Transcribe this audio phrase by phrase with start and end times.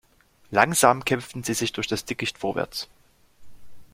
[0.49, 2.89] Langsam kämpften sie sich durch das Dickicht vorwärts.